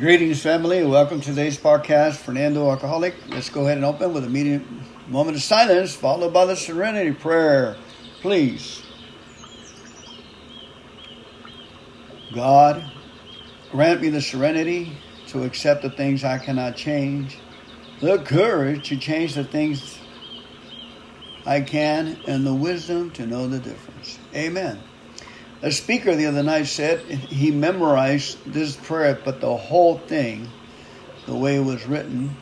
[0.00, 0.82] Greetings, family.
[0.82, 3.14] Welcome to today's podcast, Fernando Alcoholic.
[3.28, 7.12] Let's go ahead and open with a medium moment of silence, followed by the serenity
[7.12, 7.76] prayer.
[8.22, 8.82] Please.
[12.32, 12.90] God,
[13.70, 17.36] grant me the serenity to accept the things I cannot change,
[18.00, 19.98] the courage to change the things
[21.44, 24.18] I can, and the wisdom to know the difference.
[24.34, 24.80] Amen.
[25.62, 30.48] A speaker the other night said he memorized this prayer, but the whole thing,
[31.26, 32.34] the way it was written,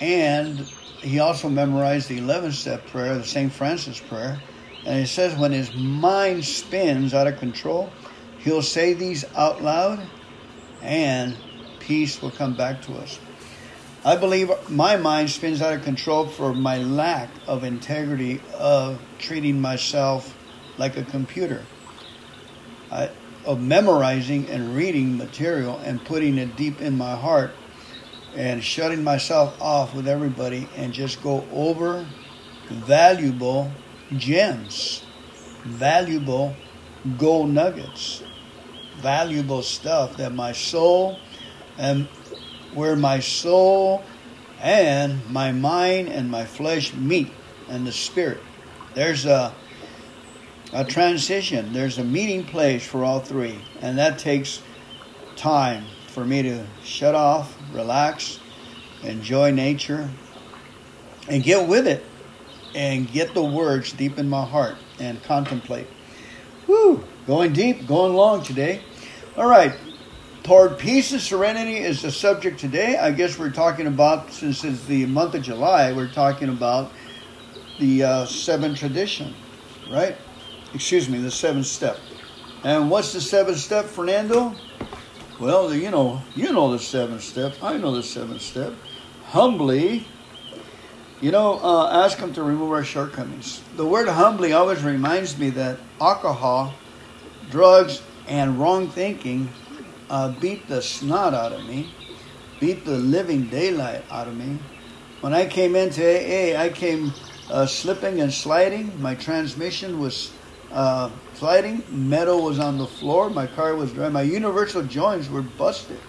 [0.00, 0.60] and
[1.00, 3.52] he also memorized the 11 step prayer, the St.
[3.52, 4.40] Francis prayer.
[4.84, 7.90] And it says when his mind spins out of control,
[8.38, 10.00] he'll say these out loud
[10.82, 11.36] and
[11.80, 13.18] peace will come back to us.
[14.04, 19.60] I believe my mind spins out of control for my lack of integrity of treating
[19.60, 20.32] myself
[20.78, 21.64] like a computer
[22.90, 27.52] of memorizing and reading material and putting it deep in my heart
[28.34, 32.06] and shutting myself off with everybody and just go over
[32.68, 33.70] valuable
[34.16, 35.04] gems,
[35.64, 36.54] valuable
[37.18, 38.22] gold nuggets,
[38.98, 41.18] valuable stuff that my soul
[41.78, 42.06] and
[42.74, 44.02] where my soul
[44.60, 47.30] and my mind and my flesh meet
[47.68, 48.40] and the spirit.
[48.94, 49.54] There's a
[50.72, 51.72] a transition.
[51.72, 54.62] There's a meeting place for all three, and that takes
[55.36, 58.40] time for me to shut off, relax,
[59.02, 60.08] enjoy nature,
[61.28, 62.04] and get with it,
[62.74, 65.86] and get the words deep in my heart and contemplate.
[66.66, 68.82] Whew, going deep, going long today.
[69.36, 69.74] All right,
[70.42, 72.96] toward peace and serenity is the subject today.
[72.96, 76.92] I guess we're talking about, since it's the month of July, we're talking about
[77.78, 79.34] the uh, seven tradition,
[79.90, 80.16] right?
[80.76, 81.98] Excuse me, the seventh step.
[82.62, 84.54] And what's the seventh step, Fernando?
[85.40, 87.54] Well, you know, you know the seventh step.
[87.62, 88.74] I know the seventh step.
[89.24, 90.06] Humbly,
[91.22, 93.62] you know, uh, ask Him to remove our shortcomings.
[93.76, 96.74] The word humbly always reminds me that alcohol,
[97.50, 99.48] drugs, and wrong thinking
[100.10, 101.90] uh, beat the snot out of me,
[102.60, 104.58] beat the living daylight out of me.
[105.22, 107.14] When I came into AA, I came
[107.50, 109.00] uh, slipping and sliding.
[109.00, 110.32] My transmission was
[110.72, 111.82] uh, sliding.
[111.90, 113.30] Metal was on the floor.
[113.30, 114.08] My car was dry.
[114.08, 116.00] My universal joints were busted.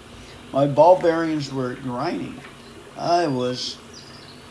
[0.52, 2.40] My ball bearings were grinding.
[2.96, 3.76] I was,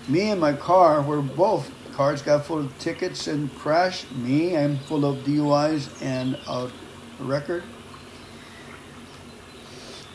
[0.08, 1.72] me and my car were both.
[1.94, 4.12] Cars got full of tickets and crashed.
[4.12, 6.70] Me, I'm full of DUIs and a
[7.20, 7.64] record.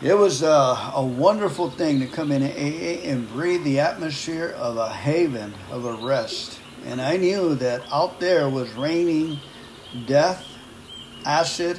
[0.00, 4.76] It was a, a wonderful thing to come in AA and breathe the atmosphere of
[4.76, 6.58] a haven, of a rest.
[6.84, 9.38] And I knew that out there was raining
[10.06, 10.46] death,
[11.24, 11.78] acid,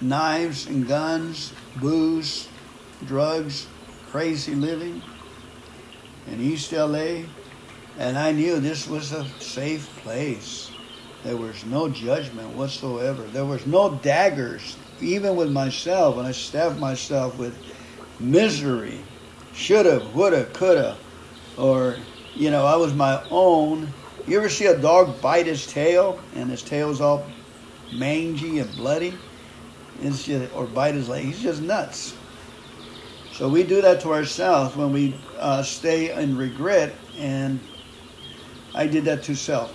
[0.00, 2.48] knives and guns, booze,
[3.06, 3.66] drugs,
[4.10, 5.02] crazy living
[6.26, 7.22] in East LA.
[7.98, 10.70] And I knew this was a safe place.
[11.24, 13.22] There was no judgment whatsoever.
[13.24, 17.56] There was no daggers, even with myself, when I stabbed myself with
[18.20, 19.00] misery.
[19.54, 20.96] Shoulda, woulda, coulda.
[21.56, 21.96] Or,
[22.34, 23.92] you know, I was my own
[24.26, 27.24] you ever see a dog bite his tail and his tail's all
[27.92, 29.14] mangy and bloody?
[30.02, 31.24] Just, or bite his leg.
[31.24, 32.14] He's just nuts.
[33.32, 37.60] So we do that to ourselves when we uh, stay in regret, and
[38.74, 39.74] I did that to self.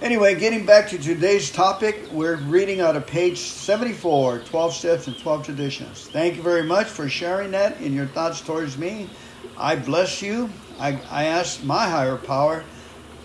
[0.00, 5.16] Anyway, getting back to today's topic, we're reading out of page 74 12 Steps and
[5.16, 6.08] 12 Traditions.
[6.08, 9.08] Thank you very much for sharing that in your thoughts towards me.
[9.56, 10.50] I bless you.
[10.80, 12.64] I, I ask my higher power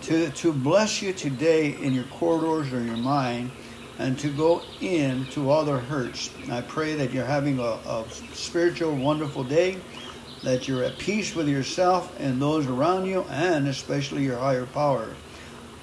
[0.08, 3.50] to, to bless you today in your corridors or your mind
[3.98, 6.30] and to go into all the hurts.
[6.50, 9.76] I pray that you're having a, a spiritual, wonderful day,
[10.44, 15.10] that you're at peace with yourself and those around you, and especially your higher power.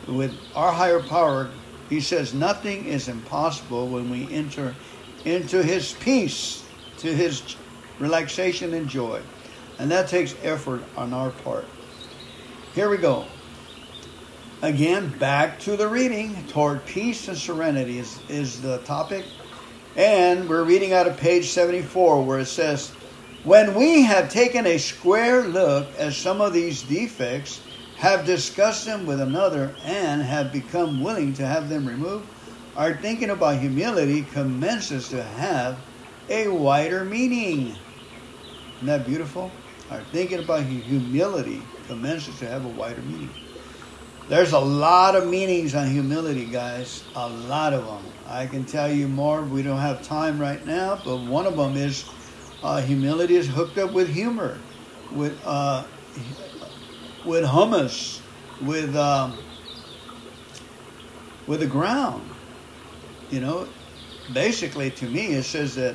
[0.08, 1.52] With our higher power,
[1.88, 4.74] he says nothing is impossible when we enter
[5.26, 6.66] into his peace,
[6.98, 7.56] to his
[8.00, 9.22] relaxation and joy.
[9.78, 11.66] And that takes effort on our part.
[12.74, 13.28] Here we go.
[14.62, 16.34] Again, back to the reading.
[16.48, 19.26] Toward peace and serenity is, is the topic.
[19.98, 22.90] And we're reading out of page 74 where it says,
[23.44, 27.60] When we have taken a square look at some of these defects,
[27.98, 32.28] have discussed them with another, and have become willing to have them removed,
[32.78, 35.78] our thinking about humility commences to have
[36.30, 37.76] a wider meaning.
[38.78, 39.52] Isn't that beautiful?
[39.92, 43.30] Our thinking about humility commences to have a wider meaning.
[44.28, 47.04] There's a lot of meanings on humility, guys.
[47.16, 48.04] A lot of them.
[48.28, 49.44] I can tell you more.
[49.44, 52.06] We don't have time right now, but one of them is
[52.64, 54.58] Uh, humility is hooked up with humor,
[55.12, 55.84] with uh,
[57.24, 58.22] with hummus,
[58.62, 59.38] with um,
[61.46, 62.28] with the ground.
[63.30, 63.68] You know,
[64.34, 65.94] basically, to me, it says that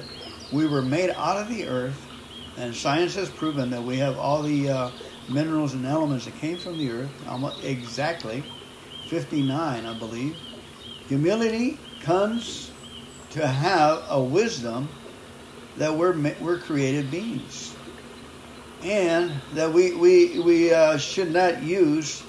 [0.53, 1.99] we were made out of the earth,
[2.57, 4.91] and science has proven that we have all the uh,
[5.29, 8.43] minerals and elements that came from the earth, almost exactly
[9.07, 10.37] 59, I believe.
[11.09, 12.71] Humility comes
[13.31, 14.89] to have a wisdom
[15.77, 17.75] that we're we're created beings,
[18.83, 22.23] and that we we we uh, should not use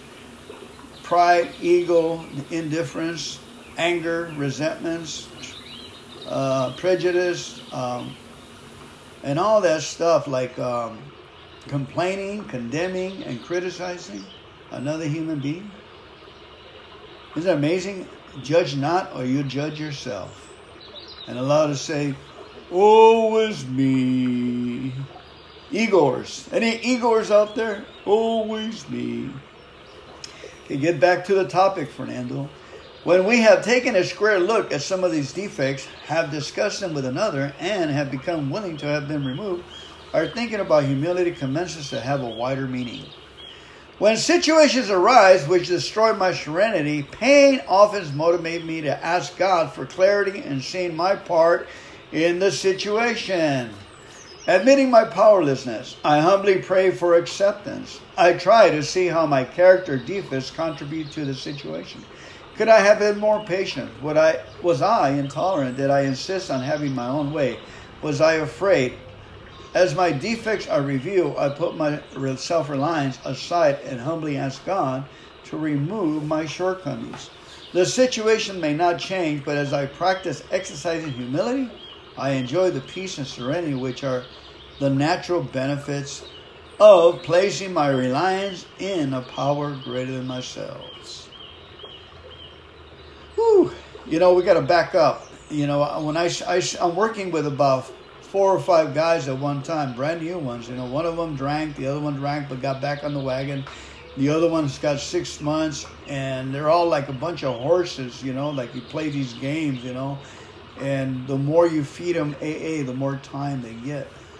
[1.03, 3.39] pride, ego, indifference,
[3.77, 5.27] anger, resentments,
[6.29, 8.15] uh, prejudice, um,
[9.23, 10.97] and all that stuff like um,
[11.67, 14.23] complaining, condemning, and criticizing
[14.71, 15.69] another human being.
[17.35, 18.07] Isn't that amazing?
[18.41, 20.49] Judge not, or you judge yourself.
[21.27, 22.15] And allow to say,
[22.71, 24.93] "Oh, is me."
[25.71, 26.51] Eeyores.
[26.51, 27.85] Any Eeyores out there?
[28.05, 29.29] Always me.
[30.65, 32.49] Okay, get back to the topic, Fernando.
[33.03, 36.93] When we have taken a square look at some of these defects, have discussed them
[36.93, 39.63] with another, and have become willing to have them removed,
[40.13, 43.05] our thinking about humility commences to have a wider meaning.
[43.97, 49.85] When situations arise which destroy my serenity, pain often motivates me to ask God for
[49.85, 51.67] clarity and seeing my part
[52.11, 53.69] in the situation.
[54.47, 58.01] Admitting my powerlessness, I humbly pray for acceptance.
[58.17, 62.03] I try to see how my character defects contribute to the situation.
[62.55, 63.91] Could I have been more patient?
[64.03, 65.77] I, was I intolerant?
[65.77, 67.59] Did I insist on having my own way?
[68.01, 68.93] Was I afraid?
[69.73, 72.01] As my defects are revealed, I put my
[72.35, 75.05] self reliance aside and humbly ask God
[75.45, 77.29] to remove my shortcomings.
[77.71, 81.69] The situation may not change, but as I practice exercising humility,
[82.17, 84.25] I enjoy the peace and serenity which are
[84.79, 86.23] the natural benefits
[86.79, 91.29] of placing my reliance in a power greater than myself.
[93.35, 93.71] Whew.
[94.07, 95.27] You know, we got to back up.
[95.49, 97.91] You know, when I, I, I'm working with about
[98.31, 100.69] four or five guys at one time, brand new ones.
[100.69, 103.19] You know, one of them drank, the other one drank, but got back on the
[103.19, 103.65] wagon.
[104.15, 108.23] The other one's got six months, and they're all like a bunch of horses.
[108.23, 109.83] You know, like you play these games.
[109.83, 110.17] You know,
[110.79, 114.07] and the more you feed them AA, the more time they get.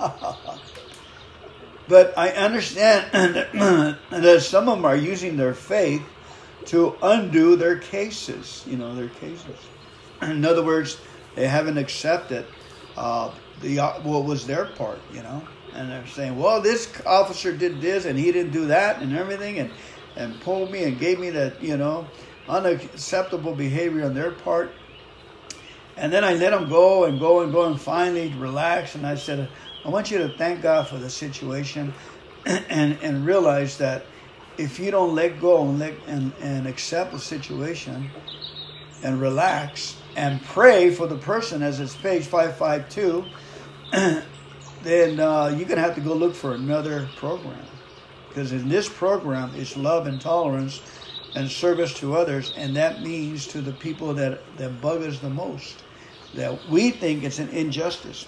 [1.90, 3.12] but I understand
[4.10, 6.02] that some of them are using their faith
[6.68, 8.64] to undo their cases.
[8.66, 9.58] You know, their cases.
[10.22, 10.98] In other words,
[11.36, 12.46] they haven't accepted
[12.96, 15.00] uh, the what was their part.
[15.14, 15.42] You know,
[15.74, 19.60] and they're saying, "Well, this officer did this and he didn't do that and everything,"
[19.60, 19.72] and
[20.16, 22.08] and pulled me and gave me that you know
[22.48, 24.72] unacceptable behavior on their part.
[25.98, 28.96] And then I let them go and go and go and finally relax.
[28.96, 29.48] And I said,
[29.86, 31.94] I want you to thank God for the situation
[32.46, 34.06] and, and realize that
[34.58, 38.10] if you don't let go and, let, and, and accept the situation
[39.04, 43.26] and relax and pray for the person, as it's page 552,
[44.84, 47.66] then uh, you're going to have to go look for another program.
[48.30, 50.82] Because in this program, it's love and tolerance
[51.36, 55.30] and service to others, and that means to the people that, that bug us the
[55.30, 55.84] most,
[56.34, 58.26] that we think it's an injustice.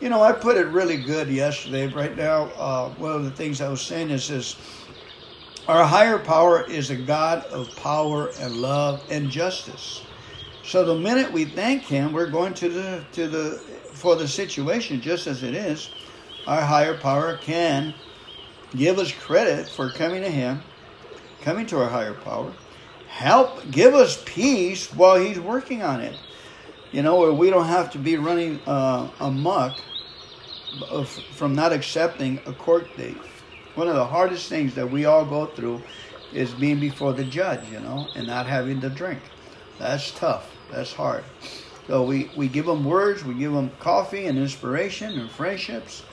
[0.00, 1.86] You know, I put it really good yesterday.
[1.86, 4.56] Right now, uh, one of the things I was saying is this
[5.68, 10.02] our higher power is a God of power and love and justice.
[10.62, 13.50] So the minute we thank Him, we're going to the to the
[13.92, 15.90] for the situation just as it is.
[16.46, 17.94] Our higher power can
[18.74, 20.60] give us credit for coming to Him,
[21.42, 22.52] coming to our higher power,
[23.08, 26.16] help give us peace while He's working on it.
[26.92, 29.78] You know, where we don't have to be running uh, amok
[31.32, 33.16] from not accepting a court date.
[33.74, 35.82] One of the hardest things that we all go through
[36.32, 39.20] is being before the judge, you know, and not having the drink.
[39.80, 40.48] That's tough.
[40.70, 41.24] That's hard.
[41.88, 46.04] So we, we give them words, we give them coffee and inspiration and friendships,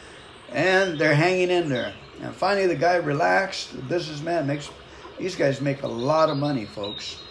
[0.51, 1.93] and they're hanging in there.
[2.23, 3.75] And finally, the guy relaxed.
[3.75, 4.71] The businessman makes
[5.19, 7.21] these guys make a lot of money, folks.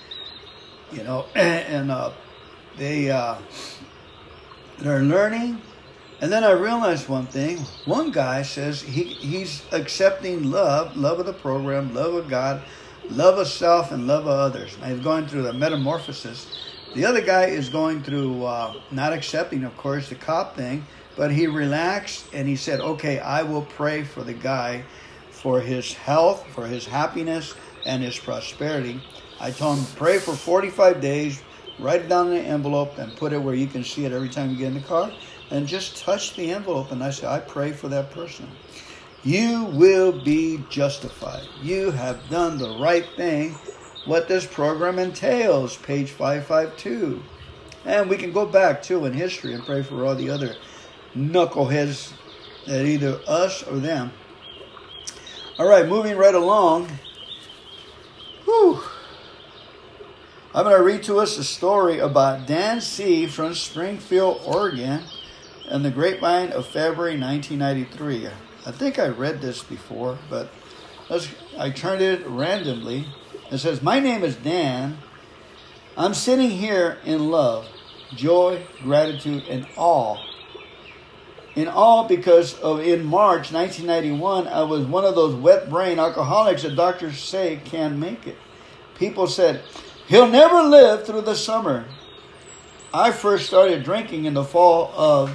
[0.93, 2.13] You know, and uh,
[2.77, 3.39] they uh,
[4.79, 5.61] they're learning
[6.21, 7.59] and then I realized one thing.
[7.85, 12.63] One guy says he, he's accepting love, love of the program, love of God,
[13.11, 14.77] love of self, and love of others.
[14.83, 16.47] And he's going through the metamorphosis.
[16.95, 20.87] The other guy is going through uh, not accepting, of course, the cop thing,
[21.17, 24.85] but he relaxed and he said, Okay, I will pray for the guy
[25.31, 29.01] for his health, for his happiness, and his prosperity.
[29.41, 31.43] I told him, Pray for 45 days,
[31.79, 34.29] write it down in an envelope, and put it where you can see it every
[34.29, 35.13] time you get in the car
[35.51, 38.49] and just touch the envelope and I said, I pray for that person.
[39.23, 41.47] You will be justified.
[41.63, 43.57] You have done the right thing,
[44.05, 47.23] what this program entails, page 552.
[47.85, 50.57] And we can go back too in history and pray for all the other
[51.15, 52.13] knuckleheads
[52.67, 54.13] that either us or them.
[55.59, 56.91] All right, moving right along.
[58.45, 58.83] Whew.
[60.55, 63.27] I'm going to read to us a story about Dan C.
[63.27, 65.03] from Springfield, Oregon,
[65.69, 68.29] and the grapevine of February 1993.
[68.67, 70.51] I think I read this before, but
[71.57, 73.07] I turned it randomly.
[73.53, 74.99] It says, My name is Dan.
[75.97, 77.69] I'm sitting here in love,
[78.17, 80.19] joy, gratitude, and awe.
[81.55, 86.65] In awe because of in March 1991, I was one of those wet brain alcoholics
[86.65, 88.37] that doctors say can't make it.
[88.99, 89.63] People said,
[90.09, 91.85] He'll never live through the summer.
[92.93, 95.29] I first started drinking in the fall of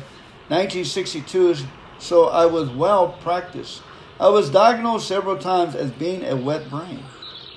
[0.50, 1.56] 1962,
[2.02, 3.82] so I was well practiced.
[4.20, 7.04] I was diagnosed several times as being a wet brain.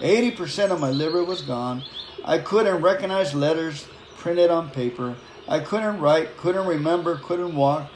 [0.00, 1.82] 80% of my liver was gone.
[2.24, 3.86] I couldn't recognize letters
[4.18, 5.16] printed on paper.
[5.48, 7.90] I couldn't write, couldn't remember, couldn't walk,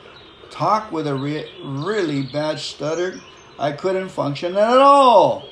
[0.51, 3.21] talk with a re- really bad stutter.
[3.59, 5.49] I couldn't function at all.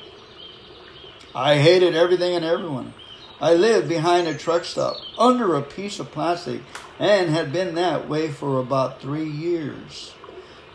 [1.35, 2.93] I hated everything and everyone.
[3.39, 6.61] I lived behind a truck stop under a piece of plastic
[6.97, 10.13] and had been that way for about three years.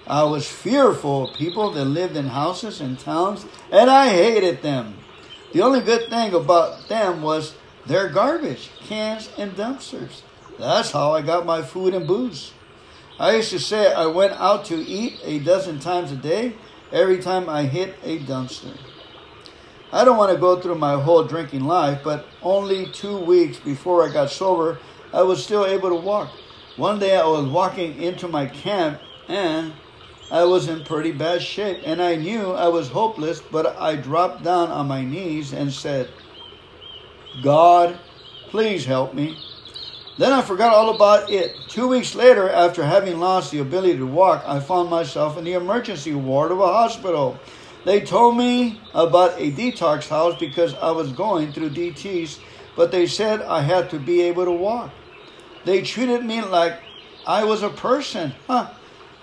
[0.06, 4.96] I was fearful of people that lived in houses and towns, and I hated them.
[5.52, 7.54] The only good thing about them was
[7.86, 10.22] their garbage, cans, and dumpsters.
[10.58, 12.52] That's how I got my food and booze.
[13.18, 16.54] I used to say I went out to eat a dozen times a day
[16.90, 18.76] every time I hit a dumpster.
[19.92, 24.08] I don't want to go through my whole drinking life, but only two weeks before
[24.08, 24.78] I got sober,
[25.12, 26.30] I was still able to walk.
[26.76, 29.74] One day I was walking into my camp and
[30.32, 34.42] I was in pretty bad shape and I knew I was hopeless, but I dropped
[34.42, 36.08] down on my knees and said,
[37.42, 37.98] God,
[38.48, 39.36] please help me.
[40.16, 41.54] Then I forgot all about it.
[41.68, 45.52] Two weeks later, after having lost the ability to walk, I found myself in the
[45.52, 47.38] emergency ward of a hospital.
[47.84, 52.38] They told me about a detox house because I was going through DTs,
[52.74, 54.92] but they said I had to be able to walk.
[55.66, 56.80] They treated me like
[57.26, 58.32] I was a person.
[58.46, 58.70] Huh?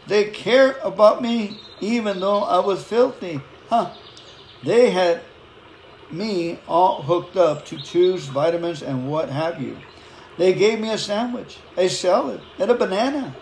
[0.09, 3.39] They cared about me even though I was filthy.
[3.69, 3.93] Huh?
[4.63, 5.21] They had
[6.11, 9.77] me all hooked up to tubes, vitamins, and what have you.
[10.37, 13.35] They gave me a sandwich, a salad, and a banana.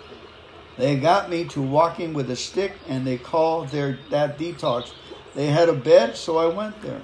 [0.77, 4.91] They got me to walking with a stick and they called their that detox
[5.38, 7.03] they had a bed, so I went there.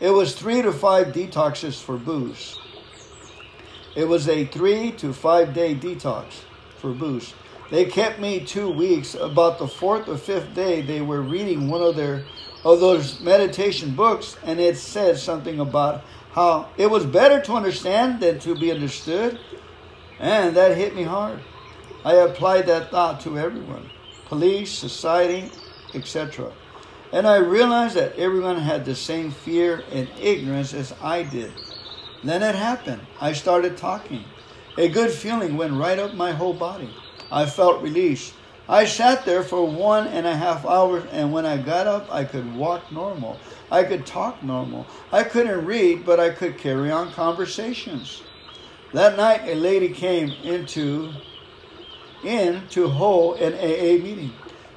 [0.00, 2.58] It was three to five detoxes for booze.
[3.94, 6.40] It was a three to five day detox
[6.78, 7.34] for booze.
[7.70, 9.14] They kept me two weeks.
[9.14, 12.24] About the fourth or fifth day, they were reading one of their
[12.64, 18.20] of those meditation books, and it said something about how it was better to understand
[18.20, 19.38] than to be understood,
[20.18, 21.38] and that hit me hard.
[22.04, 23.90] I applied that thought to everyone,
[24.26, 25.50] police, society,
[25.94, 26.52] etc.
[27.12, 31.52] And I realized that everyone had the same fear and ignorance as I did.
[32.24, 33.02] Then it happened.
[33.20, 34.24] I started talking.
[34.76, 36.90] A good feeling went right up my whole body.
[37.30, 38.34] I felt released.
[38.68, 42.24] I sat there for one and a half hours, and when I got up, I
[42.24, 43.38] could walk normal.
[43.70, 44.86] I could talk normal.
[45.10, 48.22] I couldn't read, but I could carry on conversations.
[48.92, 51.12] That night, a lady came into
[52.24, 54.32] in to hold an AA meeting.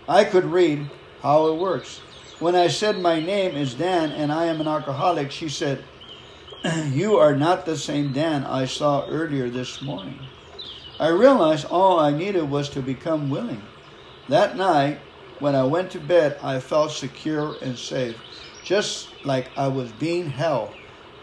[0.08, 0.90] I could read
[1.22, 2.00] how it works.
[2.40, 5.84] When I said my name is Dan and I am an alcoholic, she said,
[6.88, 10.20] You are not the same Dan I saw earlier this morning.
[11.02, 13.62] I realized all I needed was to become willing.
[14.30, 15.00] That night,
[15.40, 18.16] when I went to bed, I felt secure and safe,
[18.64, 20.74] just like I was being held.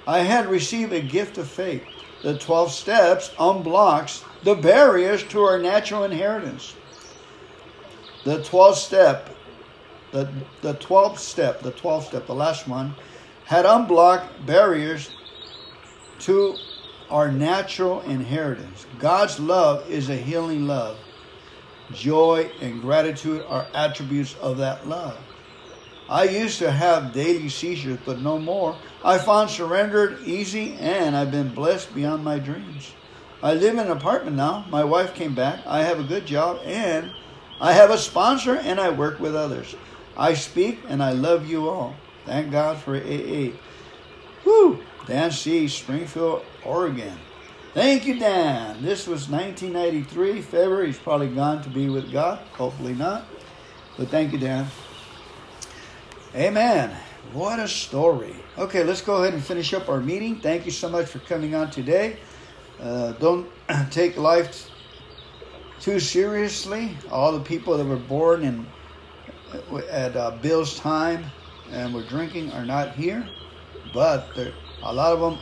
[0.07, 1.85] I had received a gift of faith.
[2.23, 6.75] The 12 steps unblocks the barriers to our natural inheritance.
[8.25, 9.31] The 12 step
[10.11, 10.29] the,
[10.63, 12.95] the 12th step, the 12th step, the last one,
[13.45, 15.11] had unblocked barriers
[16.21, 16.57] to
[17.11, 18.87] our natural inheritance.
[18.99, 20.99] God's love is a healing love.
[21.93, 25.19] Joy and gratitude are attributes of that love.
[26.09, 28.77] I used to have daily seizures, but no more.
[29.05, 32.93] I found surrendered easy and I've been blessed beyond my dreams.
[33.43, 34.65] I live in an apartment now.
[34.71, 35.61] My wife came back.
[35.67, 37.11] I have a good job and
[37.61, 39.77] I have a sponsor and I work with others.
[40.17, 41.95] I speak and I love you all.
[42.25, 43.53] Thank God for AA.
[44.45, 44.83] Whew!
[45.09, 47.19] Dan C., Springfield, Oregon.
[47.73, 48.83] Thank you, Dan.
[48.83, 50.89] This was 1993, February.
[50.89, 52.41] He's probably gone to be with God.
[52.53, 53.25] Hopefully not.
[53.97, 54.67] But thank you, Dan.
[56.35, 56.95] Amen.
[57.33, 58.37] What a story.
[58.59, 60.41] Okay, let's go ahead and finish up our meeting.
[60.41, 62.19] Thank you so much for coming on today.
[62.79, 63.49] Uh, don't
[63.91, 64.71] take life
[65.81, 66.97] too seriously.
[67.11, 68.67] All the people that were born in
[69.91, 71.25] at uh, Bill's time
[71.71, 73.27] and were drinking are not here,
[73.95, 74.29] but
[74.83, 75.39] a lot of them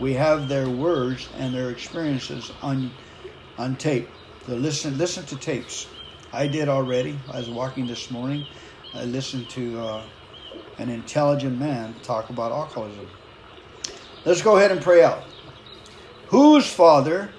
[0.00, 2.90] we have their words and their experiences on
[3.56, 4.08] on tape.
[4.46, 5.86] So listen listen to tapes.
[6.32, 7.18] I did already.
[7.32, 8.46] I was walking this morning.
[8.94, 10.02] I listened to uh,
[10.78, 13.08] an intelligent man talk about alcoholism.
[14.24, 15.24] Let's go ahead and pray out.
[16.28, 17.30] Whose Father,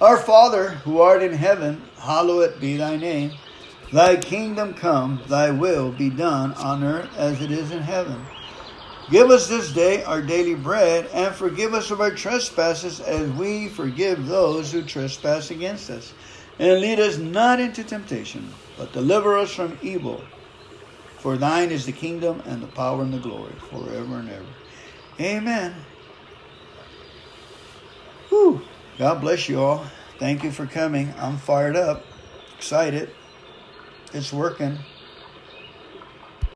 [0.00, 3.32] our Father who art in heaven, hallowed be thy name.
[3.92, 8.20] Thy kingdom come, thy will be done on earth as it is in heaven.
[9.10, 13.68] Give us this day our daily bread, and forgive us of our trespasses as we
[13.68, 16.12] forgive those who trespass against us.
[16.58, 20.24] And lead us not into temptation, but deliver us from evil.
[21.18, 24.46] For thine is the kingdom and the power and the glory forever and ever.
[25.20, 25.74] Amen.
[28.28, 28.62] Whew.
[28.98, 29.86] God bless you all.
[30.18, 31.14] Thank you for coming.
[31.18, 32.04] I'm fired up,
[32.56, 33.10] excited.
[34.12, 34.78] It's working.